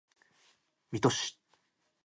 [0.89, 1.37] 水戸市